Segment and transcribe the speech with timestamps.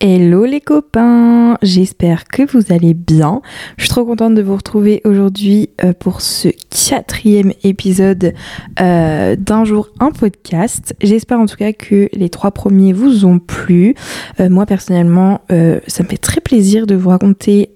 [0.00, 3.42] Hello les copains, j'espère que vous allez bien.
[3.76, 6.50] Je suis trop contente de vous retrouver aujourd'hui euh, pour ce
[6.88, 8.32] quatrième épisode
[8.80, 10.94] euh, d'un jour un podcast.
[11.00, 13.96] J'espère en tout cas que les trois premiers vous ont plu.
[14.38, 17.70] Euh, moi personnellement, ça me fait très plaisir de vous raconter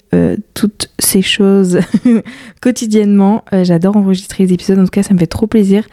[0.55, 1.81] toutes ces choses
[2.61, 3.45] quotidiennement.
[3.51, 5.87] J'adore enregistrer les épisodes, en tout cas ça me fait trop plaisir.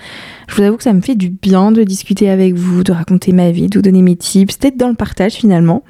[0.49, 3.31] Je vous avoue que ça me fait du bien de discuter avec vous, de raconter
[3.33, 5.83] ma vie, de vous donner mes tips, d'être dans le partage finalement.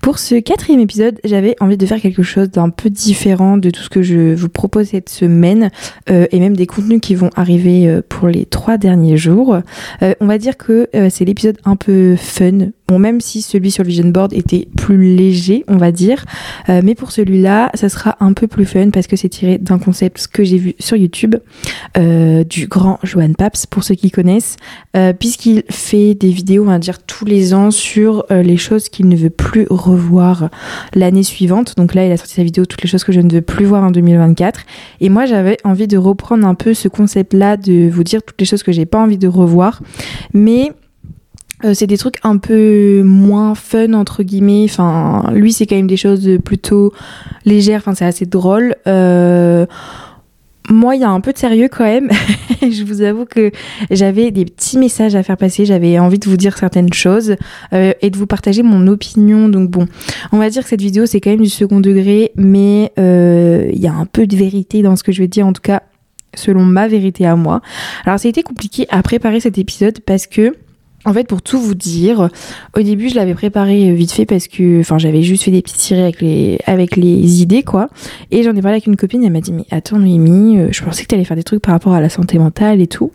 [0.00, 3.82] Pour ce quatrième épisode, j'avais envie de faire quelque chose d'un peu différent de tout
[3.82, 5.70] ce que je vous propose cette semaine
[6.10, 9.58] euh, et même des contenus qui vont arriver euh, pour les trois derniers jours.
[10.02, 12.68] Euh, on va dire que c'est l'épisode un peu fun.
[12.86, 16.24] Bon, même si celui sur le vision board était plus léger, on va dire,
[16.68, 20.28] mais pour celui-là, ça sera un peu plus fun parce que c'est tiré d'un concept
[20.28, 21.36] que j'ai vu sur YouTube
[21.96, 24.56] du grand Johan Paps, pour ceux qui connaissent,
[25.18, 29.16] puisqu'il fait des vidéos, on va dire, tous les ans sur les choses qu'il ne
[29.16, 30.50] veut plus revoir
[30.94, 31.76] l'année suivante.
[31.76, 33.64] Donc là, il a sorti sa vidéo Toutes les choses que je ne veux plus
[33.64, 34.60] voir en 2024.
[35.00, 38.46] Et moi, j'avais envie de reprendre un peu ce concept-là, de vous dire toutes les
[38.46, 39.82] choses que j'ai pas envie de revoir.
[40.32, 40.72] Mais
[41.62, 44.64] euh, c'est des trucs un peu moins fun entre guillemets.
[44.64, 46.92] Enfin, lui, c'est quand même des choses plutôt
[47.44, 47.80] légères.
[47.80, 48.74] Enfin, c'est assez drôle.
[48.86, 49.66] Euh,
[50.70, 52.10] moi, il y a un peu de sérieux quand même.
[52.62, 53.50] je vous avoue que
[53.90, 55.66] j'avais des petits messages à faire passer.
[55.66, 57.36] J'avais envie de vous dire certaines choses
[57.72, 59.48] euh, et de vous partager mon opinion.
[59.48, 59.86] Donc bon,
[60.32, 63.80] on va dire que cette vidéo c'est quand même du second degré, mais euh, il
[63.80, 65.46] y a un peu de vérité dans ce que je vais dire.
[65.46, 65.82] En tout cas,
[66.34, 67.60] selon ma vérité à moi.
[68.06, 70.54] Alors, ça a été compliqué à préparer cet épisode parce que
[71.04, 72.28] en fait, pour tout vous dire,
[72.76, 75.76] au début, je l'avais préparé vite fait parce que, enfin, j'avais juste fait des petits
[75.76, 77.88] tirés avec les, avec les idées, quoi.
[78.30, 80.82] Et j'en ai parlé avec une copine, elle m'a dit, mais attends, Noémie, euh, je
[80.82, 83.12] pensais que t'allais faire des trucs par rapport à la santé mentale et tout.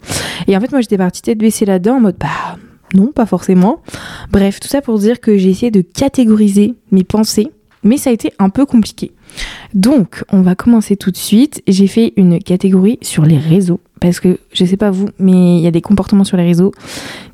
[0.48, 2.58] Et en fait, moi, j'étais partie tête baissée là-dedans en mode, bah,
[2.94, 3.82] non, pas forcément.
[4.32, 7.52] Bref, tout ça pour dire que j'ai essayé de catégoriser mes pensées,
[7.84, 9.12] mais ça a été un peu compliqué.
[9.74, 11.62] Donc, on va commencer tout de suite.
[11.68, 15.62] J'ai fait une catégorie sur les réseaux parce que je sais pas vous, mais il
[15.62, 16.72] y a des comportements sur les réseaux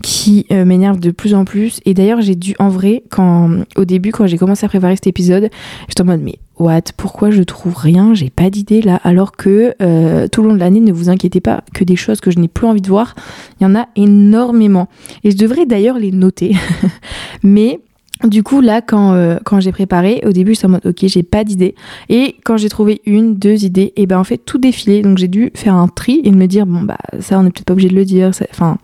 [0.02, 1.80] qui euh, m'énervent de plus en plus.
[1.86, 5.08] Et d'ailleurs, j'ai dû, en vrai, quand au début, quand j'ai commencé à préparer cet
[5.08, 5.50] épisode,
[5.88, 6.82] j'étais en mode mais what?
[6.98, 8.14] Pourquoi je trouve rien?
[8.14, 9.00] J'ai pas d'idée là.
[9.04, 12.20] Alors que euh, tout le long de l'année, ne vous inquiétez pas que des choses
[12.20, 13.16] que je n'ai plus envie de voir,
[13.60, 14.88] il y en a énormément.
[15.24, 16.56] Et je devrais d'ailleurs les noter.
[17.44, 17.80] mais
[18.24, 21.24] du coup, là, quand, euh, quand j'ai préparé, au début, j'étais en mode, ok, j'ai
[21.24, 21.76] pas d'idée.
[22.10, 25.02] Et quand j'ai trouvé une, deux idées, et ben en fait, tout défilé.
[25.02, 27.66] Donc j'ai dû faire un tri et me dire, bon, bah, ça, on n'est peut-être
[27.66, 28.32] pas obligé de le dire.
[28.52, 28.78] Enfin,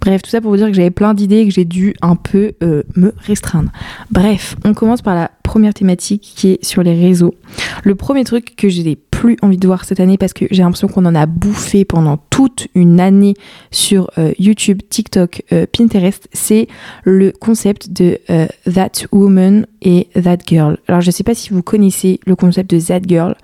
[0.00, 2.16] bref, tout ça pour vous dire que j'avais plein d'idées et que j'ai dû un
[2.16, 3.70] peu euh, me restreindre.
[4.10, 7.34] Bref, on commence par la première thématique qui est sur les réseaux.
[7.82, 8.82] Le premier truc que j'ai
[9.16, 12.18] plus envie de voir cette année parce que j'ai l'impression qu'on en a bouffé pendant
[12.30, 13.34] toute une année
[13.70, 16.68] sur euh, YouTube, TikTok, Pinterest, c'est
[17.04, 18.18] le concept de
[18.70, 20.78] That Woman et That Girl.
[20.88, 23.34] Alors je sais pas si vous connaissez le concept de That Girl,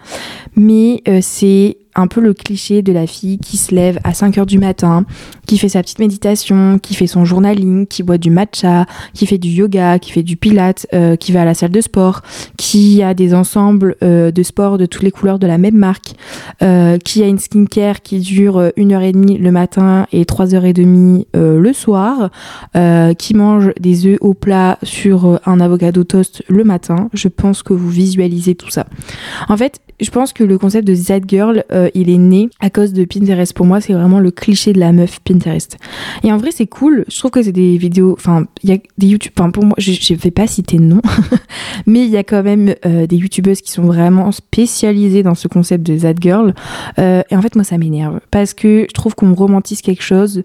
[0.57, 4.39] mais euh, c'est un peu le cliché de la fille qui se lève à 5
[4.39, 5.05] heures du matin,
[5.47, 9.39] qui fait sa petite méditation, qui fait son journaling, qui boit du matcha, qui fait
[9.39, 12.23] du yoga, qui fait du pilates, euh, qui va à la salle de sport,
[12.57, 16.15] qui a des ensembles euh, de sport de toutes les couleurs de la même marque,
[16.63, 20.55] euh, qui a une skincare qui dure une heure et demie le matin et trois
[20.55, 22.31] heures et demie le soir,
[23.19, 27.09] qui mange des œufs au plat sur un avocado toast le matin.
[27.13, 28.87] Je pense que vous visualisez tout ça.
[29.49, 32.71] En fait, je pense que le concept de Z Girl, euh, il est né à
[32.71, 33.53] cause de Pinterest.
[33.55, 35.77] Pour moi, c'est vraiment le cliché de la meuf Pinterest.
[36.23, 37.05] Et en vrai, c'est cool.
[37.09, 38.15] Je trouve que c'est des vidéos.
[38.19, 39.33] Enfin, il y a des YouTube.
[39.39, 41.03] Enfin, pour moi, je ne vais pas citer de nom,
[41.87, 45.49] mais il y a quand même euh, des YouTubeuses qui sont vraiment spécialisées dans ce
[45.49, 46.55] concept de Z Girl.
[46.99, 50.43] Euh, et en fait, moi, ça m'énerve parce que je trouve qu'on romantise quelque chose.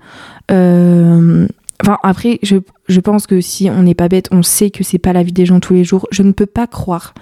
[1.83, 2.57] Enfin, après, je,
[2.87, 5.31] je, pense que si on n'est pas bête, on sait que c'est pas la vie
[5.31, 6.07] des gens tous les jours.
[6.11, 7.13] Je ne peux pas croire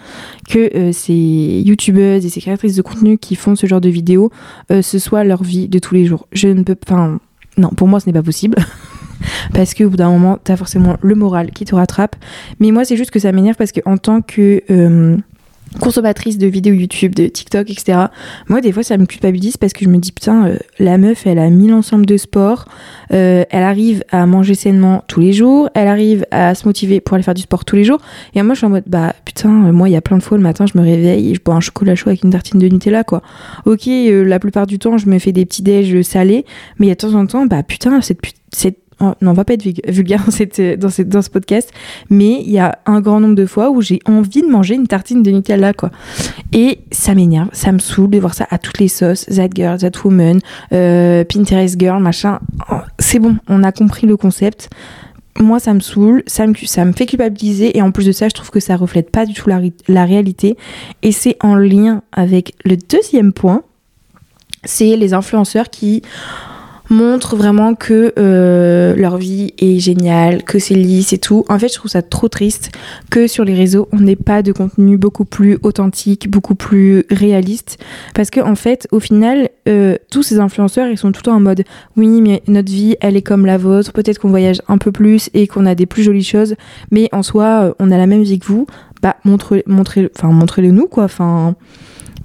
[0.50, 4.32] que euh, ces youtubeuses et ces créatrices de contenu qui font ce genre de vidéos,
[4.72, 6.28] euh, ce soit leur vie de tous les jours.
[6.32, 7.20] Je ne peux, enfin,
[7.58, 8.58] non, pour moi, ce n'est pas possible.
[9.54, 12.16] parce qu'au bout d'un moment, t'as forcément le moral qui te rattrape.
[12.60, 15.18] Mais moi, c'est juste que ça m'énerve parce que en tant que euh,
[15.80, 18.06] consommatrice de vidéos YouTube, de TikTok, etc.
[18.48, 21.28] Moi, des fois, ça me culpabilise parce que je me dis, putain, euh, la meuf,
[21.28, 22.66] elle a mis l'ensemble de sport,
[23.14, 27.16] euh, elle arrive à manger sainement tous les jours, elle arrive à se motiver pour
[27.16, 28.00] aller faire du sport tous les jours.
[28.34, 30.24] Et moi, je suis en mode, bah, putain, euh, moi, il y a plein de
[30.24, 32.60] fois le matin, je me réveille et je bois un chocolat chaud avec une tartine
[32.60, 33.22] de Nutella, quoi.
[33.66, 36.46] Ok, la plupart du temps, je me fais des petits déj salés,
[36.80, 38.20] mais il y a de temps en temps, bah, putain, cette,
[38.52, 40.90] cette Oh, non, on va pas être vulgaire dans, cette, dans,
[41.22, 41.70] ce podcast,
[42.10, 44.88] mais il y a un grand nombre de fois où j'ai envie de manger une
[44.88, 45.92] tartine de Nutella, quoi.
[46.54, 49.78] Et ça m'énerve, ça me saoule de voir ça à toutes les sauces, that girl,
[49.78, 50.40] that woman,
[50.72, 52.40] euh, Pinterest girl, machin.
[52.72, 54.70] Oh, c'est bon, on a compris le concept.
[55.42, 58.30] moi ça me saoule, ça me, ça me fait culpabiliser et en plus de ça
[58.30, 59.50] je trouve que ça reflète pas du tout
[59.90, 60.56] la réalité
[61.04, 63.64] et c'est en lien avec le deuxième point,
[64.64, 66.02] c'est les influenceurs qui
[66.90, 71.46] montrent vraiment que euh, leur vie est géniale, que c'est lisse et tout.
[71.50, 72.72] En fait, je trouve ça trop triste
[73.10, 77.78] que sur les réseaux, on n'ait pas de contenu beaucoup plus authentique, beaucoup plus réaliste.
[78.14, 81.36] Parce que, en fait, au final, euh, tous ces influenceurs, ils sont tout le temps
[81.36, 81.64] en mode
[81.98, 83.92] oui, mais notre vie, elle est comme la vôtre.
[83.92, 86.56] Peut-être qu'on voyage un peu plus et qu'on a des plus jolies choses,
[86.92, 88.68] mais en soi, euh, on a la même vie que vous.
[89.02, 91.06] Bah, montrez, montrez, enfin, montrez-le nous, quoi.
[91.06, 91.56] Enfin,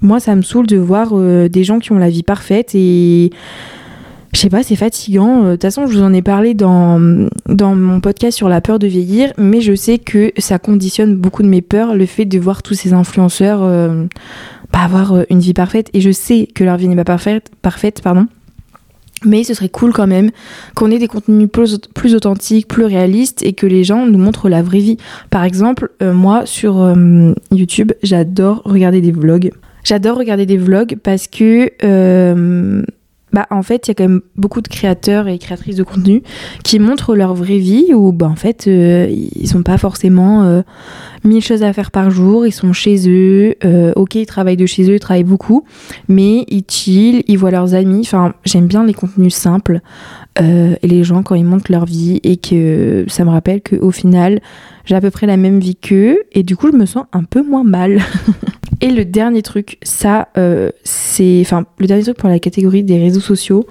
[0.01, 3.29] moi, ça me saoule de voir des gens qui ont la vie parfaite et
[4.33, 5.43] je sais pas, c'est fatigant.
[5.43, 8.61] Euh, de toute façon, je vous en ai parlé dans, dans mon podcast sur la
[8.61, 12.25] peur de vieillir, mais je sais que ça conditionne beaucoup de mes peurs, le fait
[12.25, 14.05] de voir tous ces influenceurs euh,
[14.71, 15.89] bah, avoir euh, une vie parfaite.
[15.93, 18.27] Et je sais que leur vie n'est pas parfaite, parfaite pardon.
[19.23, 20.31] Mais ce serait cool quand même
[20.73, 24.49] qu'on ait des contenus plus, plus, authentiques, plus réalistes et que les gens nous montrent
[24.49, 24.97] la vraie vie.
[25.29, 26.91] Par exemple, moi sur
[27.51, 29.51] YouTube, j'adore regarder des vlogs.
[29.83, 31.69] J'adore regarder des vlogs parce que
[33.33, 36.21] bah en fait, il y a quand même beaucoup de créateurs et créatrices de contenu
[36.63, 40.61] qui montrent leur vraie vie où bah en fait euh, ils sont pas forcément euh,
[41.23, 44.65] mille choses à faire par jour, ils sont chez eux, euh, ok ils travaillent de
[44.65, 45.63] chez eux, ils travaillent beaucoup,
[46.09, 48.01] mais ils chill, ils voient leurs amis.
[48.01, 49.79] Enfin, j'aime bien les contenus simples
[50.39, 54.39] et les gens quand ils montrent leur vie et que ça me rappelle qu'au final
[54.85, 57.23] j'ai à peu près la même vie qu'eux et du coup je me sens un
[57.23, 57.99] peu moins mal.
[58.81, 61.39] Et le dernier truc, ça, euh, c'est.
[61.41, 63.67] Enfin, le dernier truc pour la catégorie des réseaux sociaux.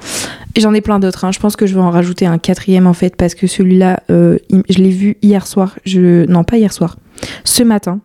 [0.54, 1.24] Et j'en ai plein d'autres.
[1.24, 1.32] Hein.
[1.32, 4.38] Je pense que je vais en rajouter un quatrième en fait, parce que celui-là, euh,
[4.68, 5.76] je l'ai vu hier soir.
[5.84, 6.24] Je...
[6.26, 6.96] Non, pas hier soir.
[7.44, 7.98] Ce matin.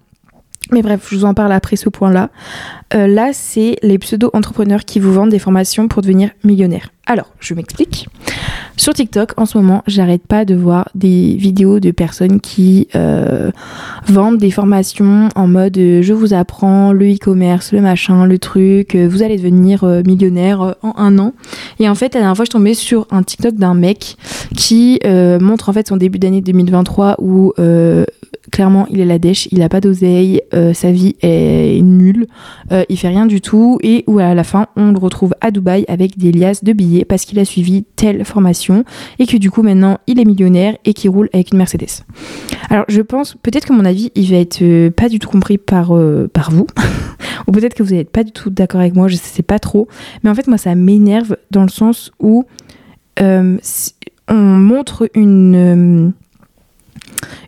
[0.72, 2.32] Mais bref, je vous en parle après ce point-là.
[2.96, 6.90] Euh, là, c'est les pseudo-entrepreneurs qui vous vendent des formations pour devenir millionnaire.
[7.06, 8.10] Alors, je m'explique.
[8.76, 12.88] Sur TikTok, en ce moment, j'arrête pas de voir des vidéos de personnes qui
[14.08, 18.96] vendent des formations en mode euh, je vous apprends le e-commerce, le machin, le truc,
[18.96, 21.34] vous allez devenir millionnaire en un an.
[21.80, 24.18] Et en fait, la dernière fois, je tombée sur un TikTok d'un mec
[24.56, 25.00] qui
[25.42, 27.54] montre en fait son début d'année 2023 où
[28.52, 32.28] clairement, il est la dèche, il a pas d'oseille, euh, sa vie est nulle,
[32.72, 35.52] euh, il fait rien du tout, et où à la fin, on le retrouve à
[35.52, 38.84] Dubaï avec des liasses de billets parce qu'il a suivi telle formation,
[39.20, 42.04] et que du coup, maintenant, il est millionnaire et qu'il roule avec une Mercedes.
[42.70, 45.58] Alors, je pense, peut-être que mon avis, il va être euh, pas du tout compris
[45.58, 45.94] par,
[46.34, 46.68] par vous,
[47.48, 49.88] ou peut-être que vous n'êtes pas du tout d'accord avec moi, je sais pas trop,
[50.24, 52.46] mais en fait, moi, ça m'énerve dans le sens où
[54.28, 56.14] on montre une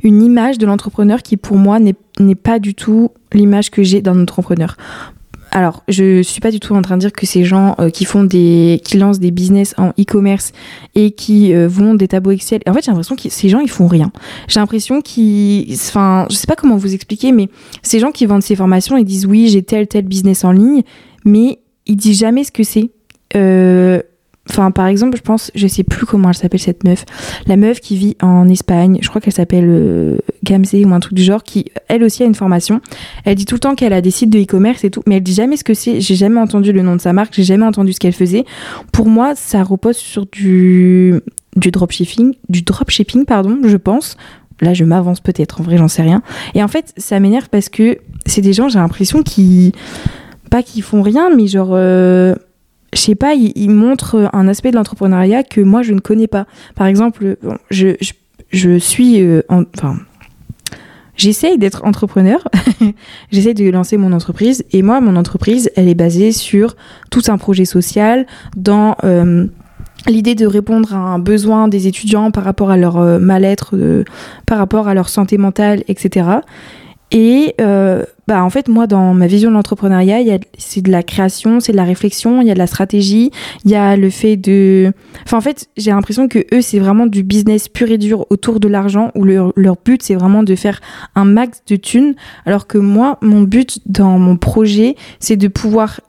[0.03, 4.21] une image de l'entrepreneur qui pour moi n'est pas du tout l'image que j'ai d'un
[4.21, 4.75] entrepreneur.
[5.51, 8.05] Alors, je suis pas du tout en train de dire que ces gens euh, qui
[8.05, 10.51] font des, qui lancent des business en e-commerce
[10.93, 12.61] et qui euh, vont des tableaux Excel.
[12.67, 14.11] En fait, j'ai l'impression que ces gens ils font rien.
[14.47, 17.49] J'ai l'impression qu'ils, enfin, je sais pas comment vous expliquer, mais
[17.81, 20.83] ces gens qui vendent ces formations, ils disent oui, j'ai tel tel business en ligne,
[21.23, 22.91] mais ils disent jamais ce que c'est.
[23.35, 24.01] Euh,
[24.49, 27.05] Enfin, par exemple, je pense, je sais plus comment elle s'appelle cette meuf.
[27.47, 31.13] La meuf qui vit en Espagne, je crois qu'elle s'appelle euh, Gamze ou un truc
[31.13, 32.81] du genre, qui elle aussi a une formation.
[33.25, 35.23] Elle dit tout le temps qu'elle a des sites de e-commerce et tout, mais elle
[35.23, 36.01] dit jamais ce que c'est.
[36.01, 38.45] J'ai jamais entendu le nom de sa marque, j'ai jamais entendu ce qu'elle faisait.
[38.91, 41.21] Pour moi, ça repose sur du
[41.55, 44.15] du dropshipping, du dropshipping pardon, je pense.
[44.61, 45.61] Là, je m'avance peut-être.
[45.61, 46.21] En vrai, j'en sais rien.
[46.55, 49.71] Et en fait, ça m'énerve parce que c'est des gens, j'ai l'impression qui
[50.49, 52.35] pas qu'ils font rien, mais genre euh,
[52.93, 56.45] je sais pas, il, montre un aspect de l'entrepreneuriat que moi je ne connais pas.
[56.75, 57.37] Par exemple,
[57.69, 57.95] je,
[58.51, 59.97] je, suis, euh, enfin,
[61.15, 62.47] j'essaye d'être entrepreneur,
[63.31, 66.75] j'essaye de lancer mon entreprise et moi mon entreprise elle est basée sur
[67.11, 68.25] tout un projet social
[68.55, 69.45] dans euh,
[70.07, 73.75] l'idée de répondre à un besoin des étudiants par rapport à leur euh, mal-être,
[74.45, 76.39] par rapport à leur santé mentale, etc.
[77.11, 81.61] Et euh, bah en fait, moi, dans ma vision de l'entrepreneuriat, c'est de la création,
[81.61, 83.31] c'est de la réflexion, il y a de la stratégie,
[83.63, 84.91] il y a le fait de...
[85.23, 88.59] Enfin, en fait, j'ai l'impression que eux, c'est vraiment du business pur et dur autour
[88.59, 90.81] de l'argent, où leur, leur but, c'est vraiment de faire
[91.15, 96.01] un max de thunes, alors que moi, mon but dans mon projet, c'est de pouvoir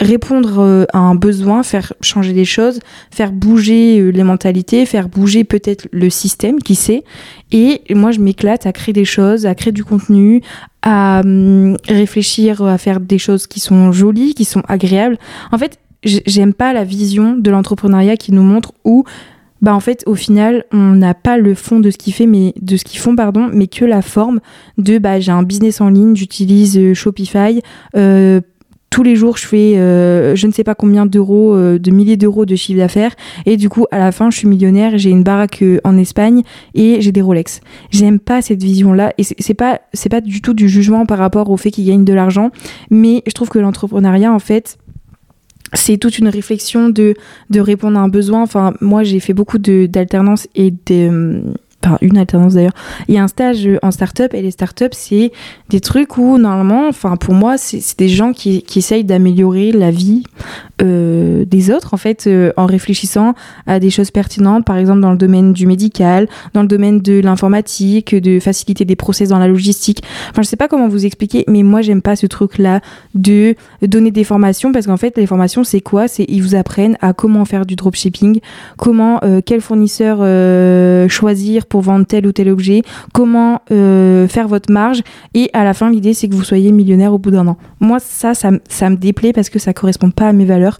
[0.00, 5.08] répondre euh, à un besoin, faire changer les choses, faire bouger euh, les mentalités, faire
[5.08, 7.04] bouger peut-être le système, qui sait.
[7.52, 10.42] Et moi, je m'éclate à créer des choses, à créer du contenu,
[10.82, 15.18] à hum, réfléchir, à faire des choses qui sont jolies, qui sont agréables.
[15.50, 19.04] En fait, j'aime pas la vision de l'entrepreneuriat qui nous montre où
[19.60, 22.54] bah en fait au final on n'a pas le fond de ce qu'ils fait mais
[22.62, 24.38] de ce qu'ils font pardon mais que la forme
[24.76, 27.60] de bah j'ai un business en ligne j'utilise euh, Shopify
[28.90, 32.16] tous les jours je fais euh, je ne sais pas combien d'euros, euh, de milliers
[32.16, 33.14] d'euros de chiffre d'affaires
[33.46, 36.42] et du coup à la fin je suis millionnaire, j'ai une baraque euh, en Espagne
[36.74, 37.60] et j'ai des Rolex.
[37.90, 41.18] J'aime pas cette vision là et c'est pas c'est pas du tout du jugement par
[41.18, 42.50] rapport au fait qu'ils gagnent de l'argent,
[42.90, 44.78] mais je trouve que l'entrepreneuriat en fait
[45.74, 47.14] c'est toute une réflexion de,
[47.50, 48.40] de répondre à un besoin.
[48.40, 51.42] Enfin, moi, j'ai fait beaucoup d'alternance et de,
[51.84, 52.74] enfin une alternance d'ailleurs.
[53.08, 55.32] Il y a un stage en start-up et les start-up, c'est
[55.68, 59.90] des trucs où normalement, enfin pour moi, c'est des gens qui, qui essayent d'améliorer la
[59.90, 60.22] vie
[60.82, 63.34] euh, des autres en fait euh, en réfléchissant
[63.66, 67.20] à des choses pertinentes, par exemple dans le domaine du médical, dans le domaine de
[67.20, 70.02] l'informatique, de faciliter des process dans la logistique.
[70.30, 72.80] Enfin, je sais pas comment vous expliquer, mais moi j'aime pas ce truc-là
[73.14, 76.08] de donner des formations parce qu'en fait les formations c'est quoi?
[76.08, 78.40] C'est ils vous apprennent à comment faire du dropshipping,
[78.76, 82.82] comment euh, quel fournisseur euh, choisir pour vendre tel ou tel objet,
[83.12, 85.02] comment euh, faire votre marge.
[85.34, 87.56] Et à la fin, l'idée, c'est que vous soyez millionnaire au bout d'un an.
[87.80, 90.78] Moi, ça, ça, me déplaît parce que ça correspond pas à mes valeurs.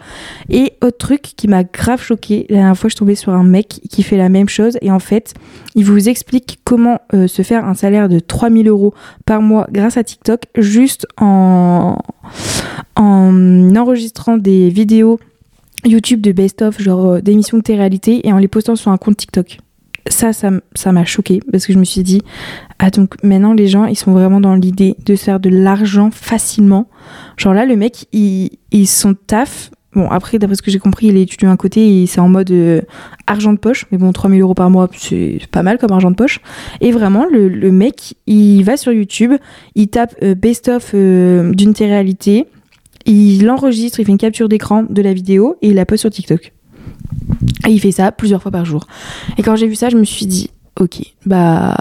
[0.49, 3.80] Et autre truc qui m'a grave choqué, la dernière fois, je tombée sur un mec
[3.90, 4.78] qui fait la même chose.
[4.83, 5.35] Et en fait,
[5.75, 8.95] il vous explique comment euh, se faire un salaire de 3000 euros
[9.26, 11.99] par mois grâce à TikTok, juste en,
[12.97, 15.18] en enregistrant des vidéos
[15.85, 19.16] YouTube de best-of, genre euh, d'émissions de télé-réalité, et en les postant sur un compte
[19.16, 19.59] TikTok
[20.09, 22.23] ça, ça m'a choqué parce que je me suis dit,
[22.79, 26.11] ah donc maintenant les gens, ils sont vraiment dans l'idée de se faire de l'argent
[26.11, 26.88] facilement.
[27.37, 29.71] Genre là, le mec, il, il son taf.
[29.95, 32.29] Bon, après, d'après ce que j'ai compris, il est étudiant à côté et c'est en
[32.29, 32.83] mode euh,
[33.27, 33.87] argent de poche.
[33.91, 36.41] Mais bon, 3000 euros par mois, c'est pas mal comme argent de poche.
[36.81, 39.33] Et vraiment, le, le mec, il va sur YouTube,
[39.75, 42.47] il tape euh, best-of euh, d'une télé-réalité,
[43.07, 46.11] il l'enregistre, il fait une capture d'écran de la vidéo et il la poste sur
[46.11, 46.53] TikTok.
[47.68, 48.87] Et il fait ça plusieurs fois par jour.
[49.37, 50.48] Et quand j'ai vu ça, je me suis dit,
[50.80, 51.76] ok, bah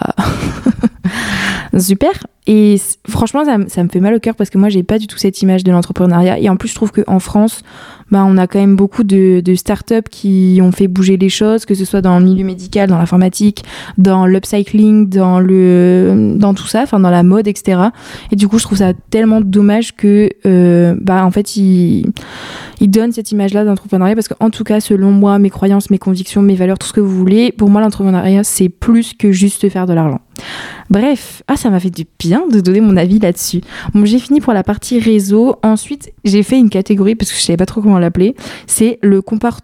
[1.80, 2.12] super.
[2.48, 2.78] Et
[3.10, 5.42] franchement, ça, me fait mal au cœur parce que moi, j'ai pas du tout cette
[5.42, 6.40] image de l'entrepreneuriat.
[6.40, 7.62] Et en plus, je trouve qu'en France,
[8.10, 11.66] bah, on a quand même beaucoup de, de startups qui ont fait bouger les choses,
[11.66, 13.66] que ce soit dans le milieu médical, dans l'informatique,
[13.98, 17.82] dans l'upcycling, dans dans tout ça, enfin dans la mode, etc.
[18.32, 22.06] Et du coup, je trouve ça tellement dommage que, euh, bah, en fait, ils,
[22.80, 26.42] ils donnent cette image-là d'entrepreneuriat parce qu'en tout cas, selon moi, mes croyances, mes convictions,
[26.42, 29.86] mes valeurs, tout ce que vous voulez, pour moi, l'entrepreneuriat, c'est plus que juste faire
[29.86, 30.22] de l'argent.
[30.90, 33.62] Bref, ah, ça m'a fait du bien de donner mon avis là-dessus.
[34.04, 35.56] J'ai fini pour la partie réseau.
[35.64, 38.36] Ensuite, j'ai fait une catégorie parce que je savais pas trop comment l'appeler.
[38.68, 39.22] C'est le,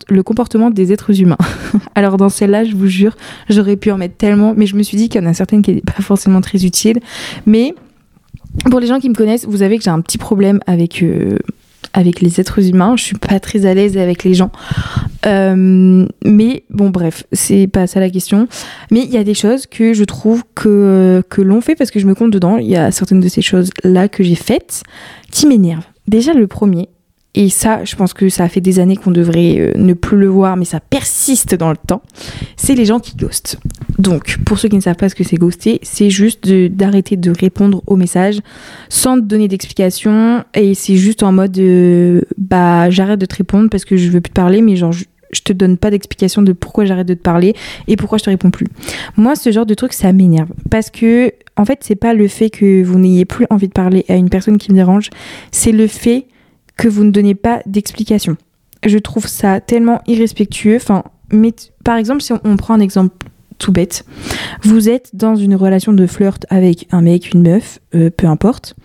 [0.09, 1.37] le comportement des êtres humains.
[1.95, 3.15] Alors, dans celle-là, je vous jure,
[3.49, 5.61] j'aurais pu en mettre tellement, mais je me suis dit qu'il y en a certaines
[5.61, 6.99] qui n'étaient pas forcément très utiles.
[7.45, 7.75] Mais
[8.69, 11.03] pour les gens qui me connaissent, vous savez que j'ai un petit problème avec.
[11.03, 11.37] Euh,
[11.93, 12.95] avec les êtres humains.
[12.97, 14.51] Je suis pas très à l'aise avec les gens.
[15.25, 18.47] Euh, mais bon, bref, c'est pas ça la question.
[18.91, 21.99] Mais il y a des choses que je trouve que, que l'on fait parce que
[21.99, 22.57] je me compte dedans.
[22.57, 24.83] Il y a certaines de ces choses-là que j'ai faites
[25.31, 25.87] qui m'énervent.
[26.07, 26.89] Déjà, le premier,
[27.35, 30.27] et ça, je pense que ça fait des années qu'on devrait euh, ne plus le
[30.27, 32.03] voir, mais ça persiste dans le temps,
[32.57, 33.57] c'est les gens qui ghostent.
[33.97, 37.31] Donc, pour ceux qui ne savent pas ce que c'est ghoster, c'est juste d'arrêter de,
[37.31, 38.39] répondre aux messages
[38.89, 43.69] sans te donner d'explication, et c'est juste en mode, euh, bah, j'arrête de te répondre
[43.69, 46.43] parce que je veux plus te parler, mais genre, je, je te donne pas d'explication
[46.43, 47.55] de pourquoi j'arrête de te parler
[47.87, 48.67] et pourquoi je te réponds plus.
[49.17, 52.51] Moi, ce genre de truc, ça m'énerve parce que, en fait, c'est pas le fait
[52.51, 55.09] que vous n'ayez plus envie de parler à une personne qui me dérange,
[55.51, 56.27] c'est le fait
[56.77, 58.37] que vous ne donnez pas d'explication.
[58.85, 60.75] Je trouve ça tellement irrespectueux.
[60.75, 61.53] Enfin, mais
[61.83, 63.15] par exemple, si on, prend un exemple
[63.57, 64.05] tout bête,
[64.63, 68.75] vous êtes dans une relation de flirt avec un mec, une meuf, euh, peu importe,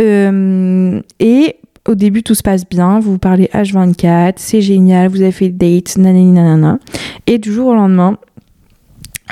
[0.00, 5.32] euh, et au début tout se passe bien, vous parlez H24, c'est génial, vous avez
[5.32, 6.80] fait date, nanani nanana,
[7.26, 8.18] et du jour au lendemain,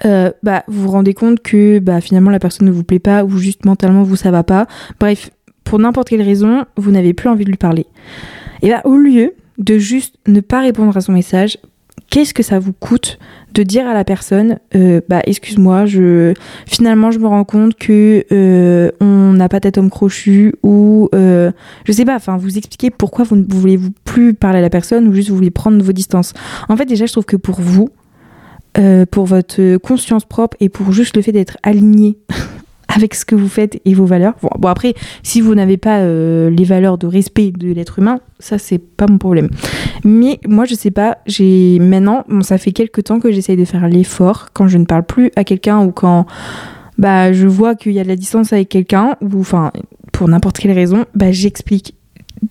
[0.05, 3.25] euh, bah, vous vous rendez compte que bah, finalement la personne ne vous plaît pas
[3.25, 4.67] ou juste mentalement vous ça va pas.
[4.99, 5.31] Bref,
[5.65, 7.87] pour n'importe quelle raison, vous n'avez plus envie de lui parler.
[8.63, 11.59] Et bien, au lieu de juste ne pas répondre à son message,
[12.11, 13.19] qu'est-ce que ça vous coûte
[13.55, 16.35] de dire à la personne euh, bah excuse-moi je
[16.67, 21.53] finalement je me rends compte que euh, on n'a pas tête homme crochu ou euh,
[21.85, 25.09] je sais pas enfin vous expliquer pourquoi vous ne voulez plus parler à la personne
[25.09, 26.35] ou juste vous voulez prendre vos distances
[26.69, 27.91] en fait déjà je trouve que pour vous
[29.13, 32.19] pour votre conscience propre et pour juste le fait d'être aligné
[32.95, 34.35] avec ce que vous faites et vos valeurs.
[34.43, 38.59] Bon, après, si vous n'avez pas euh, les valeurs de respect de l'être humain, ça
[38.59, 39.49] c'est pas mon problème.
[40.05, 43.65] Mais moi je sais pas, j'ai maintenant, bon, ça fait quelques temps que j'essaye de
[43.65, 46.27] faire l'effort quand je ne parle plus à quelqu'un ou quand
[46.97, 49.73] bah je vois qu'il y a de la distance avec quelqu'un ou enfin
[50.13, 51.95] pour n'importe quelle raison, bah j'explique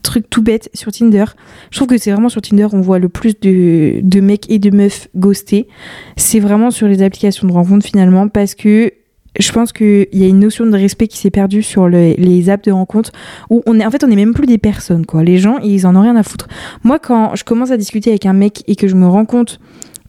[0.02, 1.26] truc tout bête sur Tinder.
[1.72, 4.60] Je trouve que c'est vraiment sur Tinder on voit le plus de, de mecs et
[4.60, 5.68] de meufs ghostés.
[6.18, 8.92] C'est vraiment sur les applications de rencontre finalement parce que
[9.40, 12.66] je pense qu'il y a une notion de respect qui s'est perdue sur les apps
[12.66, 13.12] de rencontre
[13.50, 15.24] où on est, en fait, on est même plus des personnes, quoi.
[15.24, 16.48] Les gens, ils en ont rien à foutre.
[16.84, 19.60] Moi, quand je commence à discuter avec un mec et que je me rends compte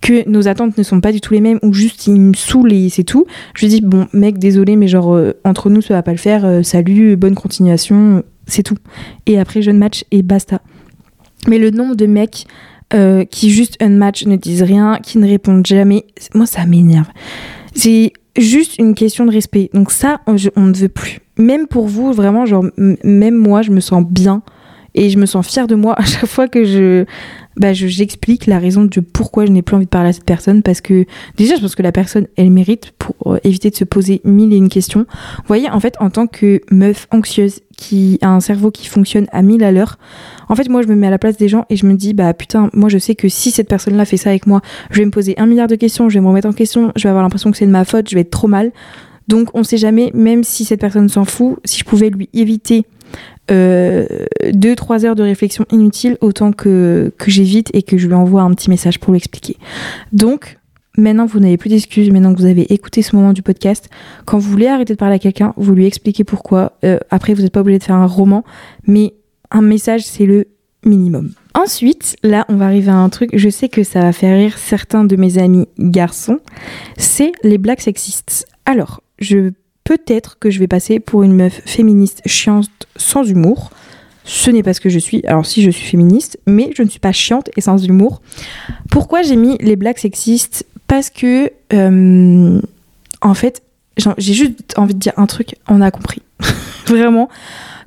[0.05, 2.75] que nos attentes ne sont pas du tout les mêmes ou juste il me saoule
[2.75, 5.95] et c'est tout, je lui dis bon mec désolé mais genre euh, entre nous ça
[5.95, 8.77] va pas le faire, euh, salut, bonne continuation, c'est tout.
[9.25, 10.61] Et après je match et basta.
[11.49, 12.47] Mais le nombre de mecs
[12.93, 16.05] euh, qui juste un match ne disent rien, qui ne répondent jamais,
[16.35, 17.09] moi ça m'énerve.
[17.75, 19.71] C'est juste une question de respect.
[19.75, 21.21] Donc ça on, ne veut plus.
[21.39, 24.43] Même pour vous vraiment genre même moi je me sens bien
[24.95, 27.05] et je me sens fière de moi à chaque fois que je
[27.57, 30.63] bah, j'explique la raison de pourquoi je n'ai plus envie de parler à cette personne
[30.63, 31.07] parce que
[31.37, 34.53] déjà je pense que la personne elle mérite pour euh, éviter de se poser mille
[34.53, 35.07] et une questions.
[35.37, 39.27] Vous voyez en fait en tant que meuf anxieuse qui a un cerveau qui fonctionne
[39.33, 39.99] à mille à l'heure,
[40.49, 42.15] en fait moi je me mets à la place des gens et je me dis
[42.15, 44.99] bah putain moi je sais que si cette personne là fait ça avec moi, je
[44.99, 47.09] vais me poser un milliard de questions, je vais me remettre en question, je vais
[47.09, 48.73] avoir l'impression que c'est de ma faute, je vais être trop mal.
[49.27, 52.85] Donc on sait jamais, même si cette personne s'en fout, si je pouvais lui éviter
[53.51, 54.07] euh,
[54.53, 58.43] deux, trois heures de réflexion inutile, autant que, que j'évite et que je lui envoie
[58.43, 59.57] un petit message pour l'expliquer.
[60.13, 60.59] Donc,
[60.97, 63.91] maintenant vous n'avez plus d'excuses, maintenant que vous avez écouté ce moment du podcast,
[64.25, 66.73] quand vous voulez arrêter de parler à quelqu'un, vous lui expliquez pourquoi.
[66.85, 68.45] Euh, après, vous n'êtes pas obligé de faire un roman,
[68.87, 69.15] mais
[69.51, 70.47] un message, c'est le
[70.85, 71.31] minimum.
[71.55, 74.59] Ensuite, là, on va arriver à un truc, je sais que ça va faire rire
[74.59, 76.41] certains de mes amis garçons,
[76.97, 78.47] c'est les blagues sexistes.
[78.67, 79.53] Alors, je
[79.85, 83.71] peut-être que je vais passer pour une meuf féministe chiante sans humour.
[84.25, 85.23] Ce n'est pas ce que je suis.
[85.27, 88.23] Alors si je suis féministe, mais je ne suis pas chiante et sans humour.
[88.91, 90.67] Pourquoi j'ai mis les blagues sexistes?
[90.87, 92.61] Parce que, euh,
[93.21, 93.63] en fait,
[94.19, 96.23] j'ai juste envie de dire un truc, on a compris.
[96.87, 97.29] Vraiment.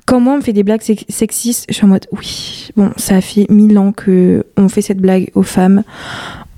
[0.05, 3.19] Quand moi on me fait des blagues sexistes, je suis en mode oui, bon, ça
[3.19, 5.83] fait mille ans que on fait cette blague aux femmes.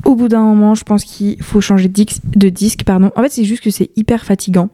[0.06, 3.12] Au bout d'un moment, je pense qu'il faut changer de disque, de disque pardon.
[3.16, 4.70] En fait, c'est juste que c'est hyper fatigant.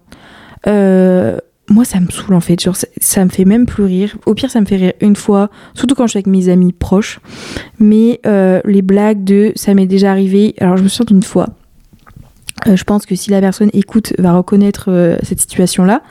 [0.68, 1.38] Euh,
[1.70, 2.62] moi, ça me saoule en fait.
[2.62, 4.18] Genre, ça, me fait même plus rire.
[4.26, 6.74] Au pire, ça me fait rire une fois, surtout quand je suis avec mes amis
[6.74, 7.20] proches.
[7.80, 10.56] Mais euh, les blagues de ça m'est déjà arrivé.
[10.60, 11.48] Alors, je me souviens d'une fois.
[12.68, 16.02] Euh, je pense que si la personne écoute, va reconnaître cette situation-là.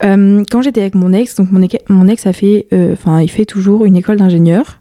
[0.00, 3.84] quand j'étais avec mon ex, donc mon, mon ex a fait, enfin, il fait toujours
[3.84, 4.80] une école d'ingénieur.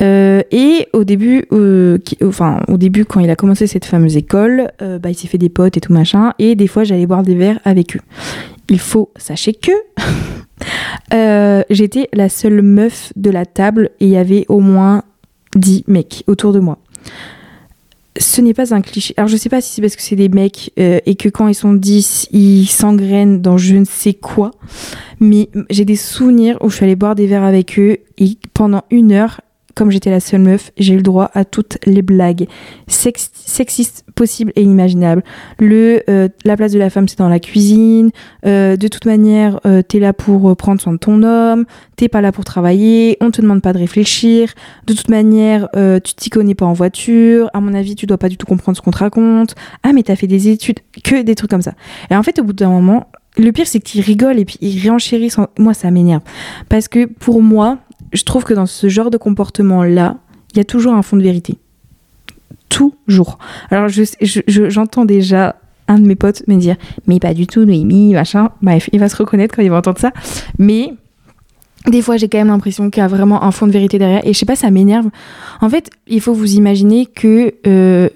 [0.00, 4.70] Euh, et au début, euh, enfin au début quand il a commencé cette fameuse école,
[4.80, 6.32] euh, bah, il s'est fait des potes et tout machin.
[6.38, 8.00] Et des fois j'allais boire des verres avec eux.
[8.68, 9.72] Il faut sachez que
[11.70, 15.02] j'étais la seule meuf de la table et il y avait au moins
[15.56, 16.78] 10 mecs autour de moi.
[18.18, 19.14] Ce n'est pas un cliché.
[19.16, 21.54] Alors je sais pas si c'est parce que c'est des mecs et que quand ils
[21.54, 24.52] sont 10, ils s'engrainent dans je ne sais quoi.
[25.18, 28.82] Mais j'ai des souvenirs où je suis allée boire des verres avec eux et pendant
[28.90, 29.40] une heure,
[29.74, 32.46] comme j'étais la seule meuf, j'ai eu le droit à toutes les blagues
[32.86, 35.22] sexistes possibles et inimaginables.
[35.58, 38.10] Le euh, la place de la femme c'est dans la cuisine.
[38.46, 41.64] Euh, de toute manière, euh, t'es là pour prendre soin de ton homme.
[41.96, 43.16] T'es pas là pour travailler.
[43.20, 44.52] On te demande pas de réfléchir.
[44.86, 45.68] De toute manière,
[46.04, 47.50] tu t'y connais pas en voiture.
[47.52, 49.54] À mon avis, tu dois pas du tout comprendre ce qu'on te raconte.
[49.82, 51.74] Ah mais t'as fait des études, que des trucs comme ça.
[52.10, 54.80] Et en fait, au bout d'un moment, le pire c'est qu'ils rigolent et puis ils
[54.80, 55.38] réenchérissent.
[55.58, 56.22] Moi, ça m'énerve
[56.68, 57.78] parce que pour moi,
[58.12, 60.16] je trouve que dans ce genre de comportement-là,
[60.52, 61.58] il y a toujours un fond de vérité.
[62.68, 63.38] Toujours.
[63.70, 63.88] Alors,
[64.46, 65.56] j'entends déjà
[65.88, 68.50] un de mes potes me dire Mais pas du tout, Noémie, machin.
[68.62, 70.12] Bref, il va se reconnaître quand il va entendre ça.
[70.58, 70.94] Mais
[71.86, 74.24] des fois, j'ai quand même l'impression qu'il y a vraiment un fond de vérité derrière.
[74.26, 75.08] Et je sais pas, ça m'énerve.
[75.60, 78.08] En fait, il faut vous imaginer que, euh,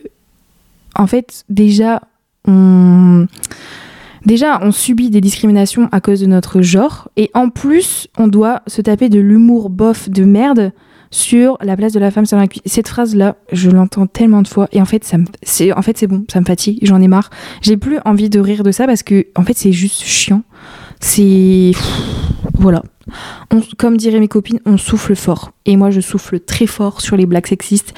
[0.94, 2.02] en fait, déjà,
[2.46, 3.26] on
[4.26, 8.62] Déjà, on subit des discriminations à cause de notre genre, et en plus, on doit
[8.66, 10.72] se taper de l'humour bof de merde
[11.12, 14.68] sur la place de la femme sur la Cette phrase-là, je l'entends tellement de fois,
[14.72, 17.30] et en fait, ça c'est, en fait, c'est bon, ça me fatigue, j'en ai marre.
[17.62, 20.42] J'ai plus envie de rire de ça parce que, en fait, c'est juste chiant.
[20.98, 21.70] C'est,
[22.58, 22.82] voilà.
[23.78, 25.52] comme diraient mes copines, on souffle fort.
[25.66, 27.94] Et moi, je souffle très fort sur les blagues sexistes.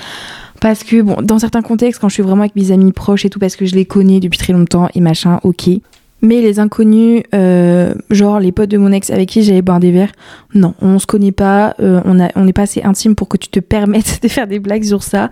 [0.61, 3.31] Parce que, bon, dans certains contextes, quand je suis vraiment avec mes amis proches et
[3.31, 5.71] tout, parce que je les connais depuis très longtemps et machin, ok.
[6.21, 9.93] Mais les inconnus, euh, genre les potes de mon ex avec qui j'allais boire des
[9.93, 10.13] verres,
[10.55, 13.61] non, on se connaît pas, euh, on n'est pas assez intime pour que tu te
[13.61, 15.31] permettes de faire des blagues sur ça.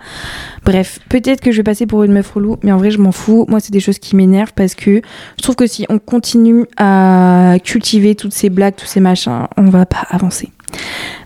[0.63, 3.11] Bref, peut-être que je vais passer pour une meuf relou, mais en vrai je m'en
[3.11, 3.45] fous.
[3.49, 5.01] Moi c'est des choses qui m'énervent parce que
[5.37, 9.63] je trouve que si on continue à cultiver toutes ces blagues, tous ces machins, on
[9.63, 10.51] va pas avancer.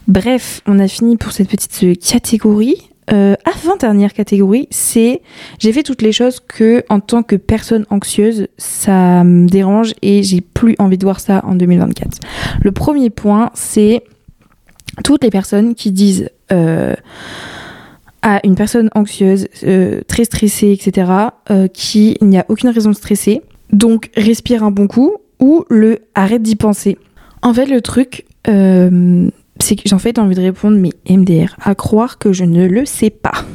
[0.07, 2.90] Bref, on a fini pour cette petite catégorie.
[3.11, 5.21] Euh, avant-dernière catégorie, c'est
[5.59, 10.23] j'ai fait toutes les choses que, en tant que personne anxieuse, ça me dérange et
[10.23, 12.19] j'ai plus envie de voir ça en 2024.
[12.61, 14.03] Le premier point, c'est
[15.03, 16.95] toutes les personnes qui disent euh,
[18.21, 21.11] à une personne anxieuse, euh, très stressée, etc.,
[21.73, 23.41] qu'il n'y a aucune raison de stresser.
[23.73, 26.97] Donc respire un bon coup ou le arrête d'y penser.
[27.41, 28.25] En fait, le truc,
[29.61, 32.67] euh, c'est que j'en fait envie de répondre, mais MDR, à croire que je ne
[32.67, 33.45] le sais pas.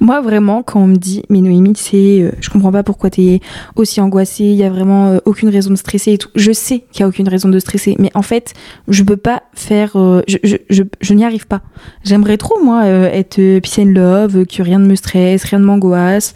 [0.00, 3.40] Moi, vraiment, quand on me dit, mais Noémie, c'est, euh, je comprends pas pourquoi t'es
[3.76, 6.28] aussi angoissée, il y a vraiment euh, aucune raison de stresser et tout.
[6.34, 8.54] Je sais qu'il y a aucune raison de stresser, mais en fait,
[8.88, 11.62] je peux pas faire, euh, je, je, je, n'y arrive pas.
[12.04, 16.34] J'aimerais trop, moi, être peace and love, que rien ne me stresse, rien ne m'angoisse,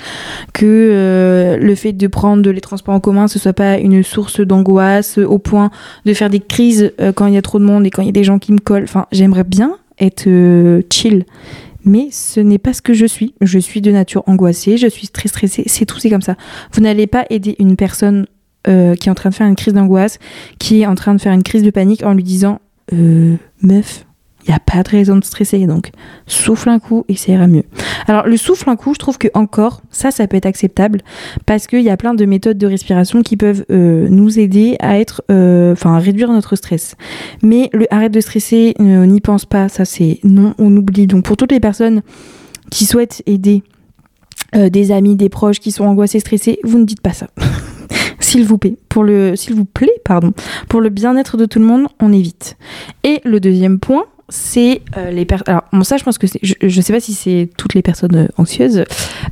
[0.53, 5.19] que le fait de prendre les transports en commun, ce soit pas une source d'angoisse
[5.19, 5.71] au point
[6.05, 8.09] de faire des crises quand il y a trop de monde et quand il y
[8.09, 8.85] a des gens qui me collent.
[8.85, 10.29] Enfin, j'aimerais bien être
[10.93, 11.25] chill
[11.85, 13.35] mais ce n'est pas ce que je suis.
[13.41, 16.37] Je suis de nature angoissée, je suis très stressée, c'est tout, c'est comme ça.
[16.73, 18.27] Vous n'allez pas aider une personne
[18.69, 20.19] euh, qui est en train de faire une crise d'angoisse,
[20.59, 22.61] qui est en train de faire une crise de panique en lui disant
[22.93, 24.07] euh, Meuf,
[24.45, 25.91] il n'y a pas de raison de stresser, donc
[26.27, 27.65] souffle un coup et ça ira mieux.
[28.07, 31.01] Alors le souffle un coup, je trouve que encore, ça, ça peut être acceptable
[31.47, 34.99] parce qu'il y a plein de méthodes de respiration qui peuvent euh, nous aider à
[34.99, 36.97] être, euh, enfin, à réduire notre stress.
[37.43, 41.07] Mais le arrête de stresser, on n'y pense pas, ça c'est non, on oublie.
[41.07, 42.03] Donc pour toutes les personnes
[42.71, 43.63] qui souhaitent aider
[44.57, 47.29] euh, des amis, des proches qui sont angoissés, stressés, vous ne dites pas ça.
[48.21, 50.33] s'il vous plaît, pour le, s'il vous plaît, pardon,
[50.69, 52.57] pour le bien-être de tout le monde, on évite.
[53.05, 55.45] Et le deuxième point, c'est euh, les personnes.
[55.49, 56.41] Alors, bon, ça, je pense que c'est.
[56.43, 58.85] Je, ne sais pas si c'est toutes les personnes euh, anxieuses,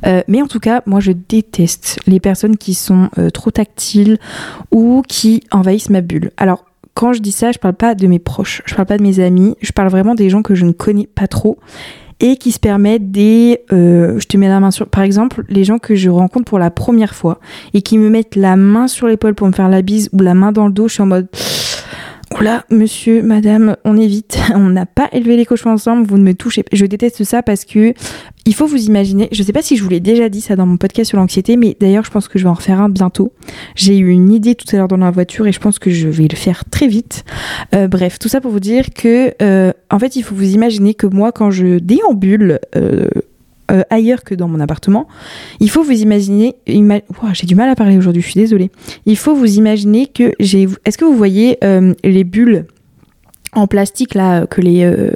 [0.05, 4.19] euh, mais en tout cas, moi, je déteste les personnes qui sont trop tactiles
[4.71, 6.29] ou qui envahissent ma bulle.
[6.37, 9.03] Alors, quand je dis ça, je parle pas de mes proches, je parle pas de
[9.03, 11.57] mes amis, je parle vraiment des gens que je ne connais pas trop
[12.19, 13.61] et qui se permettent des.
[13.71, 14.87] je te mets la main sur.
[14.87, 17.39] Par exemple, les gens que je rencontre pour la première fois
[17.73, 20.35] et qui me mettent la main sur l'épaule pour me faire la bise ou la
[20.35, 21.27] main dans le dos, je suis en mode
[22.41, 24.39] Oula, monsieur, madame, on évite.
[24.55, 26.75] On n'a pas élevé les cochons ensemble, vous ne me touchez pas.
[26.75, 27.93] Je déteste ça parce que
[28.47, 30.65] il faut vous imaginer, je sais pas si je vous l'ai déjà dit ça dans
[30.65, 33.31] mon podcast sur l'anxiété, mais d'ailleurs je pense que je vais en refaire un bientôt.
[33.75, 36.07] J'ai eu une idée tout à l'heure dans la voiture et je pense que je
[36.07, 37.25] vais le faire très vite.
[37.75, 40.95] Euh, bref, tout ça pour vous dire que euh, en fait il faut vous imaginer
[40.95, 43.05] que moi quand je déambule euh,
[43.71, 45.07] euh, ailleurs que dans mon appartement.
[45.59, 46.55] Il faut vous imaginer.
[46.67, 48.69] j'ai du mal à parler aujourd'hui, je suis désolée.
[49.05, 50.67] Il faut vous imaginer que j'ai.
[50.85, 52.65] Est-ce que vous voyez euh, les bulles
[53.53, 55.11] en plastique là que les euh,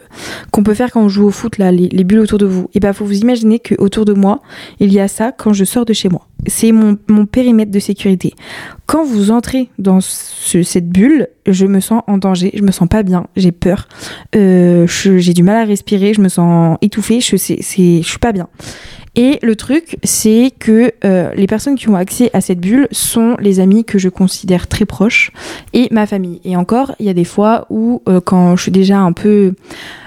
[0.52, 2.69] qu'on peut faire quand on joue au foot là les, bulles autour de vous.
[2.74, 4.41] Et ben faut vous imaginer que autour de moi
[4.80, 6.28] il y a ça quand je sors de chez moi.
[6.48, 8.34] C'est mon, mon, périmètre de sécurité.
[8.86, 12.52] Quand vous entrez dans cette bulle je me sens en danger.
[12.56, 13.28] Je me sens pas bien.
[13.36, 13.88] J'ai peur.
[14.36, 16.13] Euh, j'ai du mal à respirer.
[16.13, 17.19] Je me sens étouffée.
[17.21, 18.48] Je c'est je suis pas bien
[19.15, 23.38] et le truc, c'est que euh, les personnes qui ont accès à cette bulle sont
[23.39, 25.32] les amis que je considère très proches
[25.73, 26.41] et ma famille.
[26.43, 29.54] Et encore, il y a des fois où, euh, quand je suis déjà un peu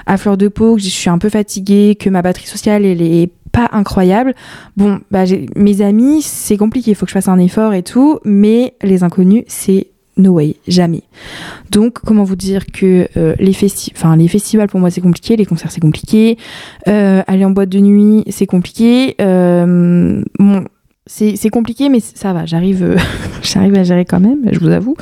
[0.06, 3.02] à fleur de peau, que je suis un peu fatiguée, que ma batterie sociale, elle
[3.02, 4.34] est pas incroyable.
[4.76, 5.24] Bon, bah,
[5.56, 9.04] mes amis, c'est compliqué, il faut que je fasse un effort et tout, mais les
[9.04, 9.88] inconnus, c'est
[10.18, 11.02] no way, jamais.
[11.70, 15.70] Donc, comment vous dire que euh, les, les festivals pour moi c'est compliqué, les concerts
[15.70, 16.36] c'est compliqué,
[16.86, 19.14] euh, aller en boîte de nuit c'est compliqué.
[19.20, 20.22] Euh,
[21.06, 22.98] c'est compliqué, mais ça va, j'arrive
[23.74, 24.94] à gérer quand même, je vous avoue.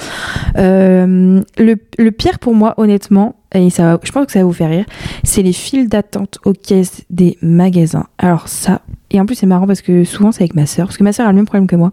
[0.54, 4.70] le, le, pire pour moi, honnêtement, et ça je pense que ça va vous faire
[4.70, 4.86] rire,
[5.24, 8.06] c'est les files d'attente aux caisses des magasins.
[8.18, 8.82] Alors ça,
[9.16, 11.12] et en plus, c'est marrant parce que souvent, c'est avec ma sœur, parce que ma
[11.12, 11.92] sœur a le même problème que moi.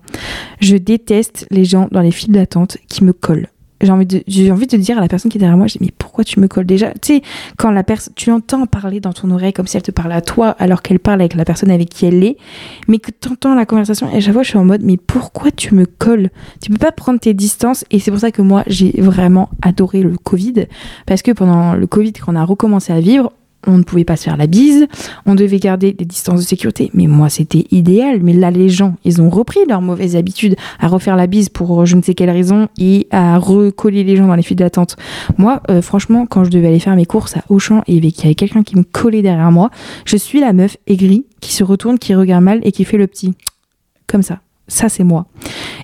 [0.60, 3.48] Je déteste les gens dans les files d'attente qui me collent.
[3.82, 5.80] J'ai envie, de, envie de dire à la personne qui est derrière moi, je dis,
[5.82, 6.92] mais pourquoi tu me colles déjà?
[6.92, 7.22] Tu sais,
[7.58, 10.22] quand la personne, tu entends parler dans ton oreille comme si elle te parlait à
[10.22, 12.38] toi alors qu'elle parle avec la personne avec qui elle est,
[12.88, 14.96] mais que tu entends la conversation et à chaque fois je suis en mode, mais
[14.96, 16.30] pourquoi tu me colles?
[16.62, 20.02] Tu peux pas prendre tes distances et c'est pour ça que moi j'ai vraiment adoré
[20.02, 20.68] le Covid
[21.06, 23.34] parce que pendant le Covid, quand on a recommencé à vivre,
[23.68, 24.88] on ne pouvait pas se faire la bise,
[25.26, 26.92] on devait garder des distances de sécurité.
[26.94, 28.20] Mais moi, c'était idéal.
[28.22, 31.86] Mais là, les gens, ils ont repris leur mauvaise habitude à refaire la bise pour
[31.86, 34.96] je ne sais quelle raison et à recoller les gens dans les files d'attente.
[35.38, 38.28] Moi, euh, franchement, quand je devais aller faire mes courses à Auchan et qu'il y
[38.28, 39.70] avait quelqu'un qui me collait derrière moi,
[40.06, 43.08] je suis la meuf aigrie qui se retourne, qui regarde mal et qui fait le
[43.08, 43.34] petit.
[44.08, 45.26] Comme ça ça c'est moi.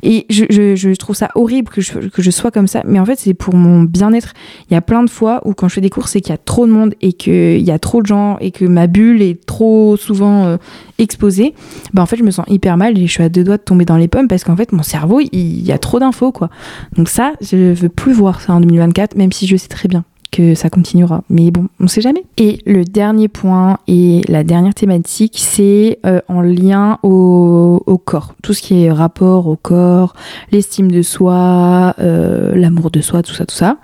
[0.03, 3.05] Et je, je, trouve ça horrible que je, que je sois comme ça, mais en
[3.05, 4.33] fait c'est pour mon bien-être.
[4.69, 6.33] Il y a plein de fois où quand je fais des courses et qu'il y
[6.33, 9.21] a trop de monde et qu'il y a trop de gens et que ma bulle
[9.21, 10.57] est trop souvent euh,
[10.97, 11.53] exposée,
[11.93, 13.63] bah en fait je me sens hyper mal et je suis à deux doigts de
[13.63, 16.49] tomber dans les pommes parce qu'en fait mon cerveau il y a trop d'infos quoi.
[16.95, 20.03] Donc ça je veux plus voir ça en 2024 même si je sais très bien
[20.31, 21.23] que ça continuera.
[21.29, 22.23] Mais bon, on sait jamais.
[22.37, 28.33] Et le dernier point et la dernière thématique, c'est euh, en lien au, corps.
[28.41, 30.15] Tout ce qui est rapport au corps,
[30.51, 33.77] l'estime de soi, euh, l'amour de soi, tout ça, tout ça.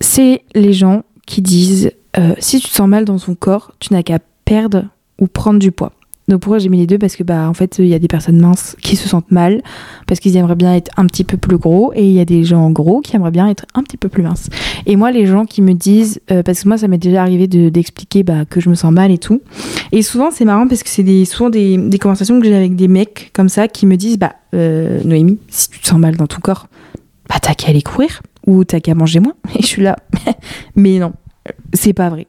[0.00, 3.92] C'est les gens qui disent euh, si tu te sens mal dans ton corps, tu
[3.92, 4.84] n'as qu'à perdre
[5.18, 5.92] ou prendre du poids.
[6.28, 8.08] Donc pourquoi j'ai mis les deux Parce que bah en fait il y a des
[8.08, 9.62] personnes minces qui se sentent mal
[10.06, 12.44] parce qu'ils aimeraient bien être un petit peu plus gros et il y a des
[12.44, 14.48] gens gros qui aimeraient bien être un petit peu plus minces.
[14.86, 17.48] Et moi les gens qui me disent euh, parce que moi ça m'est déjà arrivé
[17.48, 19.42] d'expliquer bah, que je me sens mal et tout.
[19.90, 22.76] Et souvent c'est marrant parce que c'est des, souvent des, des conversations que j'ai avec
[22.76, 26.16] des mecs comme ça qui me disent bah euh, Noémie si tu te sens mal
[26.16, 26.68] dans ton corps
[27.28, 29.34] bah t'as qu'à aller courir ou t'as qu'à manger moins.
[29.58, 29.96] Et je suis là
[30.76, 31.12] mais non
[31.74, 32.28] c'est pas vrai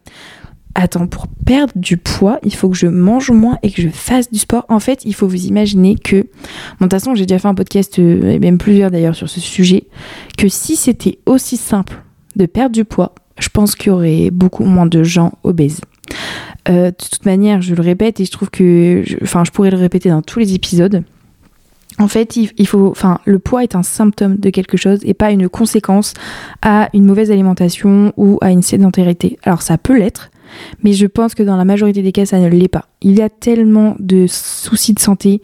[0.76, 4.32] attends, pour perdre du poids, il faut que je mange moins et que je fasse
[4.32, 4.66] du sport.
[4.70, 7.56] En fait, il faut vous imaginer que, bon, de toute façon, j'ai déjà fait un
[7.56, 9.86] podcast, euh, et même plusieurs d'ailleurs sur ce sujet,
[10.38, 12.02] que si c'était aussi simple
[12.36, 15.82] de perdre du poids, je pense qu'il y aurait beaucoup moins de gens obèses.
[16.70, 19.78] Euh, de toute manière, je le répète et je trouve que, enfin, je, pourrais le
[19.78, 21.04] répéter dans tous les épisodes.
[22.00, 25.30] En fait, il, faut, enfin, le poids est un symptôme de quelque chose et pas
[25.30, 26.16] une conséquence
[26.64, 29.38] à une mauvaise alimentation ou à une sédentarité.
[29.44, 30.32] Alors ça peut l'être,
[30.84, 32.86] mais je pense que dans la majorité des cas, ça ne l'est pas.
[33.02, 35.42] Il y a tellement de soucis de santé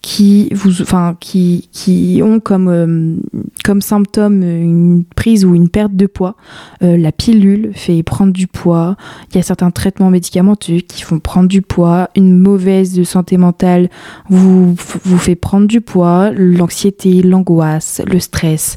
[0.00, 3.16] qui, vous, enfin, qui, qui ont comme, euh,
[3.64, 6.36] comme symptôme une prise ou une perte de poids.
[6.82, 8.96] Euh, la pilule fait prendre du poids.
[9.30, 12.08] Il y a certains traitements médicamenteux qui font prendre du poids.
[12.16, 13.90] Une mauvaise santé mentale
[14.28, 16.30] vous, vous fait prendre du poids.
[16.32, 18.76] L'anxiété, l'angoisse, le stress,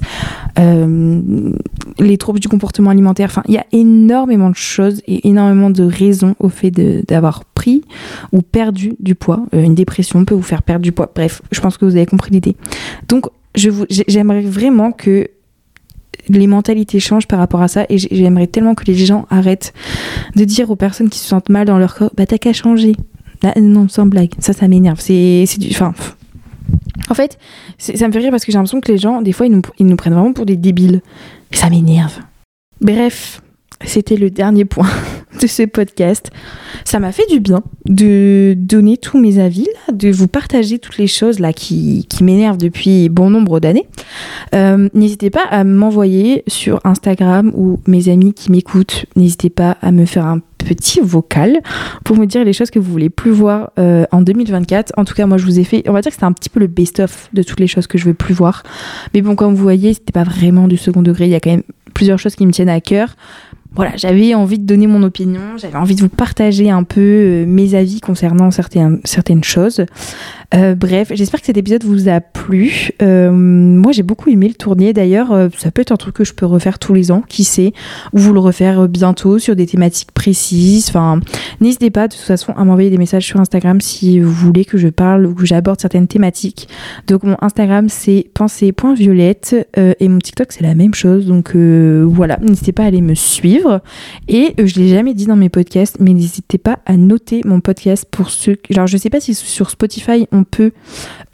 [0.60, 1.52] euh,
[2.00, 3.30] les troubles du comportement alimentaire.
[3.30, 7.84] Enfin, il y a énormément de choses et énormément de raisons au fait d'avoir pris
[8.32, 9.46] ou perdu du poids.
[9.54, 11.12] une dépression peut vous faire perdre du poids.
[11.14, 12.56] Bref, je pense que vous avez compris l'idée.
[13.08, 15.30] Donc, j'aimerais vraiment que
[16.30, 19.74] les mentalités changent par rapport à ça et j'aimerais tellement que les gens arrêtent
[20.36, 22.96] de dire aux personnes qui se sentent mal dans leur corps bah t'as qu'à changer.
[23.62, 24.32] Non sans blague.
[24.40, 25.00] Ça ça m'énerve.
[25.00, 25.76] C'est du
[27.10, 27.38] en fait
[27.78, 29.62] ça me fait rire parce que j'ai l'impression que les gens des fois ils nous,
[29.78, 31.02] ils nous prennent vraiment pour des débiles.
[31.52, 32.20] Ça m'énerve.
[32.82, 33.42] Bref
[33.84, 34.90] c'était le dernier point
[35.48, 36.32] ce podcast.
[36.84, 41.08] Ça m'a fait du bien de donner tous mes avis, de vous partager toutes les
[41.08, 43.88] choses là qui, m'énervent depuis bon nombre d'années.
[44.54, 49.92] Euh, n'hésitez pas à m'envoyer sur Instagram ou mes amis qui m'écoutent, n'hésitez pas à
[49.92, 51.62] me faire un petit vocal
[52.04, 54.94] pour me dire les choses que vous voulez plus voir euh, en 2024.
[54.98, 56.50] En tout cas, moi, je vous ai fait, on va dire que c'était un petit
[56.50, 58.64] peu le best-of de toutes les choses que je veux plus voir.
[59.14, 61.26] Mais bon, comme vous voyez, c'était pas vraiment du second degré.
[61.26, 63.16] Il y a quand même plusieurs choses qui me tiennent à cœur
[63.76, 67.46] voilà, j'avais envie de donner mon opinion, j'avais envie de vous partager un peu euh,
[67.46, 69.86] mes avis concernant certaines, certaines choses.
[70.54, 72.92] Euh, bref, j'espère que cet épisode vous a plu.
[73.02, 74.94] Euh, moi, j'ai beaucoup aimé le tourner.
[74.94, 77.44] D'ailleurs, euh, ça peut être un truc que je peux refaire tous les ans, qui
[77.44, 77.74] sait,
[78.14, 80.90] ou vous le refaire bientôt sur des thématiques précises.
[80.90, 81.20] Enfin,
[81.62, 84.78] n'hésitez pas de toute façon à m'envoyer des messages sur Instagram si vous voulez que
[84.78, 86.68] je parle ou que j'aborde certaines thématiques.
[87.08, 91.26] Donc, mon Instagram c'est pensée.violette et mon TikTok c'est la même chose.
[91.26, 93.82] Donc voilà, n'hésitez pas à aller me suivre.
[94.28, 98.06] Et je l'ai jamais dit dans mes podcasts, mais n'hésitez pas à noter mon podcast
[98.10, 98.58] pour ceux.
[98.72, 100.72] Alors, je sais pas si sur Spotify on peut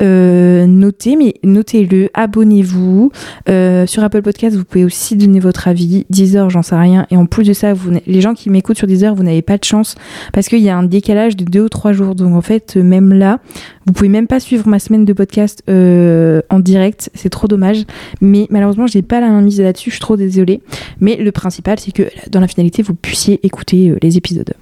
[0.02, 3.12] euh, noter, mais notez-le, abonnez-vous.
[3.50, 6.06] Euh, sur Apple Podcast, vous pouvez aussi donner votre avis.
[6.10, 7.06] Deezer, j'en sais rien.
[7.12, 9.58] Et en plus de ça, vous, les gens qui m'écoutent sur Deezer, vous n'avez pas
[9.58, 9.96] de chance
[10.34, 12.16] parce qu'il y a un décalage de deux ou trois jours.
[12.16, 13.40] Donc en fait, même là,
[13.86, 17.10] vous pouvez même pas suivre ma semaine de podcast euh, en direct.
[17.14, 17.86] C'est trop dommage.
[18.22, 19.90] Mais malheureusement, j'ai pas la main mise là-dessus.
[19.90, 20.62] Je suis trop désolée.
[21.00, 24.54] Mais le principal, c'est que dans la finalité, vous puissiez écouter les épisodes.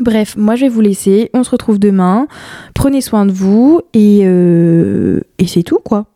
[0.00, 1.30] Bref, moi je vais vous laisser.
[1.34, 2.26] On se retrouve demain.
[2.74, 6.06] Prenez soin de vous et, euh, et c'est tout quoi.